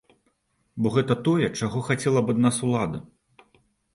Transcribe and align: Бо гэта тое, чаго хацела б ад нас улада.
Бо 0.85 0.91
гэта 0.95 1.17
тое, 1.27 1.47
чаго 1.59 1.83
хацела 1.91 2.23
б 2.29 2.37
ад 2.37 2.41
нас 2.45 2.57
улада. 2.69 2.99